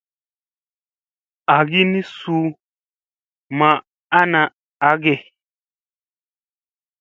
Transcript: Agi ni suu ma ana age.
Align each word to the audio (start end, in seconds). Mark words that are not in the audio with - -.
Agi 1.55 1.81
ni 1.91 2.01
suu 2.15 2.47
ma 3.57 3.69
ana 4.19 4.41
age. 4.89 5.15